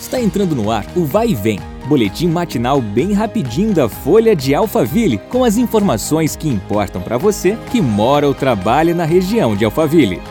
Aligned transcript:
Está 0.00 0.20
entrando 0.20 0.54
no 0.54 0.70
ar 0.70 0.86
o 0.96 1.04
Vai 1.04 1.30
e 1.30 1.34
Vem, 1.34 1.58
boletim 1.88 2.28
matinal 2.28 2.80
bem 2.80 3.12
rapidinho 3.12 3.74
da 3.74 3.88
Folha 3.88 4.34
de 4.34 4.54
Alphaville, 4.54 5.18
com 5.18 5.42
as 5.42 5.56
informações 5.56 6.36
que 6.36 6.48
importam 6.48 7.02
para 7.02 7.18
você 7.18 7.58
que 7.70 7.80
mora 7.80 8.26
ou 8.26 8.32
trabalha 8.32 8.94
na 8.94 9.04
região 9.04 9.56
de 9.56 9.64
Alphaville. 9.64 10.22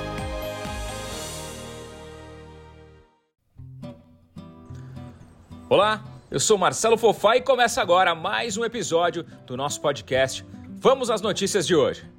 Olá, 5.70 6.02
eu 6.31 6.39
sou 6.39 6.57
Marcelo 6.57 6.97
Fofá 6.97 7.36
e 7.36 7.41
começa 7.41 7.81
agora 7.81 8.15
mais 8.15 8.55
um 8.55 8.63
episódio 8.63 9.25
do 9.45 9.57
nosso 9.57 9.81
podcast. 9.81 10.45
Vamos 10.79 11.09
às 11.09 11.21
notícias 11.21 11.68
de 11.68 11.75
hoje. 11.75 12.09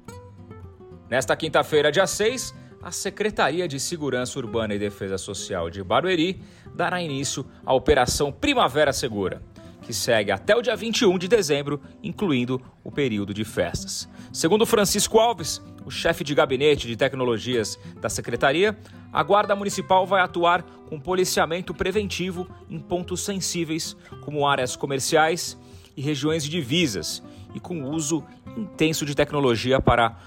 Nesta 1.09 1.35
quinta-feira, 1.35 1.91
dia 1.91 2.05
6, 2.05 2.53
a 2.81 2.91
Secretaria 2.91 3.67
de 3.67 3.79
Segurança 3.79 4.39
Urbana 4.39 4.73
e 4.73 4.79
Defesa 4.79 5.17
Social 5.17 5.69
de 5.69 5.83
Barueri 5.83 6.41
dará 6.73 7.01
início 7.01 7.45
à 7.65 7.73
Operação 7.73 8.31
Primavera 8.31 8.93
Segura, 8.93 9.41
que 9.81 9.93
segue 9.93 10.31
até 10.31 10.55
o 10.55 10.61
dia 10.61 10.75
21 10.75 11.17
de 11.17 11.27
dezembro, 11.27 11.81
incluindo 12.01 12.61
o 12.83 12.91
período 12.91 13.33
de 13.33 13.43
festas. 13.43 14.07
Segundo 14.31 14.65
Francisco 14.65 15.19
Alves, 15.19 15.61
o 15.85 15.91
chefe 15.91 16.23
de 16.23 16.33
gabinete 16.33 16.87
de 16.87 16.95
tecnologias 16.95 17.77
da 17.99 18.09
Secretaria, 18.09 18.77
a 19.11 19.23
Guarda 19.23 19.55
Municipal 19.55 20.05
vai 20.05 20.21
atuar 20.21 20.63
com 20.87 20.99
policiamento 20.99 21.73
preventivo 21.73 22.47
em 22.69 22.79
pontos 22.79 23.21
sensíveis, 23.21 23.95
como 24.21 24.47
áreas 24.47 24.75
comerciais 24.75 25.57
e 25.97 26.01
regiões 26.01 26.43
de 26.43 26.49
divisas, 26.49 27.21
e 27.53 27.59
com 27.59 27.83
uso 27.83 28.23
intenso 28.55 29.05
de 29.05 29.15
tecnologia 29.15 29.81
para 29.81 30.17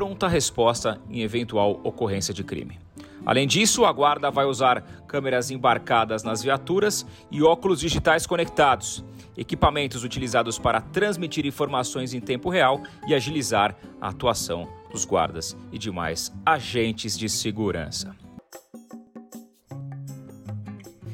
pronta 0.00 0.26
resposta 0.26 0.98
em 1.10 1.20
eventual 1.20 1.78
ocorrência 1.84 2.32
de 2.32 2.42
crime. 2.42 2.78
Além 3.26 3.46
disso, 3.46 3.84
a 3.84 3.92
Guarda 3.92 4.30
vai 4.30 4.46
usar 4.46 4.80
câmeras 5.06 5.50
embarcadas 5.50 6.22
nas 6.22 6.42
viaturas 6.42 7.04
e 7.30 7.42
óculos 7.42 7.80
digitais 7.80 8.26
conectados, 8.26 9.04
equipamentos 9.36 10.02
utilizados 10.02 10.58
para 10.58 10.80
transmitir 10.80 11.44
informações 11.44 12.14
em 12.14 12.20
tempo 12.20 12.48
real 12.48 12.80
e 13.06 13.14
agilizar 13.14 13.76
a 14.00 14.08
atuação 14.08 14.66
dos 14.90 15.04
guardas 15.04 15.54
e 15.70 15.76
demais 15.76 16.32
agentes 16.46 17.18
de 17.18 17.28
segurança. 17.28 18.16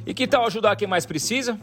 E 0.07 0.15
que 0.15 0.29
tal 0.29 0.47
ajudar 0.47 0.77
quem 0.77 0.87
mais 0.87 1.05
precisa? 1.05 1.59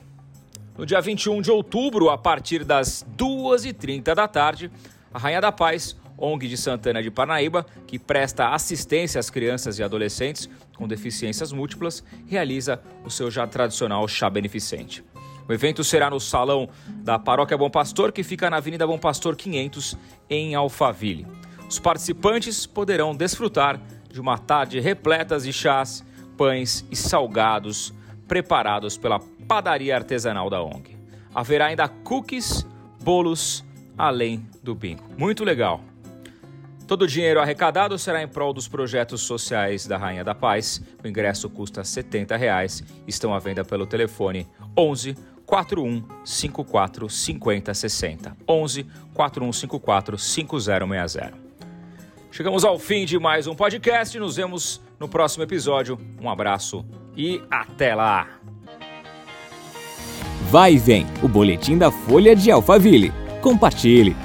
No 0.78 0.86
dia 0.86 1.00
21 1.00 1.42
de 1.42 1.50
outubro, 1.50 2.10
a 2.10 2.18
partir 2.18 2.66
das 2.66 3.06
2h30 3.18 4.14
da 4.14 4.28
tarde, 4.28 4.70
a 5.14 5.18
Rainha 5.18 5.40
da 5.40 5.54
Paz 5.54 5.96
ONG 6.18 6.48
de 6.48 6.58
Santana 6.58 7.02
de 7.02 7.12
Parnaíba, 7.12 7.66
que 7.88 8.00
presta 8.00 8.50
assistência 8.50 9.20
às 9.20 9.30
crianças 9.30 9.80
e 9.80 9.84
adolescentes 9.84 10.50
com 10.76 10.88
deficiências 10.88 11.52
múltiplas, 11.52 12.04
realiza 12.28 12.82
o 13.06 13.10
seu 13.10 13.30
já 13.30 13.46
tradicional 13.48 14.08
chá 14.08 14.30
beneficente. 14.30 15.04
O 15.48 15.52
evento 15.52 15.84
será 15.84 16.10
no 16.10 16.20
salão 16.20 16.70
da 16.88 17.20
Paróquia 17.20 17.58
Bom 17.58 17.70
Pastor, 17.70 18.12
que 18.12 18.24
fica 18.24 18.50
na 18.50 18.58
Avenida 18.58 18.88
Bom 18.88 18.98
Pastor 18.98 19.36
500, 19.36 19.98
em 20.30 20.56
Alphaville. 20.56 21.28
Os 21.68 21.80
participantes 21.80 22.66
poderão 22.66 23.16
desfrutar 23.16 23.80
de 24.10 24.22
uma 24.22 24.38
tarde 24.38 24.80
repleta 24.80 25.38
de 25.40 25.52
chás, 25.52 26.04
pães 26.38 26.86
e 26.90 26.96
salgados 26.96 27.94
preparados 28.28 28.98
pela 28.98 29.20
padaria 29.48 29.96
artesanal 29.96 30.50
da 30.50 30.62
ONG. 30.62 30.98
Haverá 31.36 31.68
ainda 31.68 31.88
cookies, 31.88 32.66
bolos, 33.04 33.66
além 33.98 34.48
do 34.62 34.74
bingo. 34.74 35.04
Muito 35.18 35.44
legal! 35.44 35.93
Todo 36.88 37.04
o 37.04 37.08
dinheiro 37.08 37.40
arrecadado 37.40 37.98
será 37.98 38.22
em 38.22 38.28
prol 38.28 38.54
dos 38.54 38.68
projetos 38.68 39.22
sociais 39.22 39.88
da 39.88 39.98
Rainha 39.98 40.24
da 40.24 40.36
Paz. 40.36 40.82
O 41.04 41.08
ingresso 41.08 41.50
custa 41.50 41.84
70 41.84 42.36
reais. 42.36 42.84
Estão 43.08 43.34
à 43.34 43.40
venda 43.40 43.64
pelo 43.64 43.86
telefone 43.86 44.48
11 44.78 45.16
41 45.46 46.04
54 46.26 47.10
50 47.10 47.74
60. 47.74 48.38
11 48.48 48.86
41 49.14 49.54
54 49.54 50.18
5060. 50.18 51.34
Chegamos 52.32 52.66
ao 52.66 52.80
fim 52.80 53.06
de 53.06 53.20
mais 53.20 53.48
um 53.48 53.56
podcast. 53.56 54.18
Nos 54.20 54.36
vemos 54.36 54.82
no 55.00 55.08
próximo 55.08 55.44
episódio. 55.44 56.00
Um 56.22 56.30
abraço 56.30 56.84
e 57.16 57.42
até 57.50 57.94
lá! 57.94 58.28
Vai 60.50 60.74
e 60.74 60.78
vem 60.78 61.06
o 61.22 61.28
boletim 61.28 61.78
da 61.78 61.92
Folha 61.92 62.36
de 62.36 62.52
Alphaville. 62.52 63.12
Compartilhe! 63.42 64.23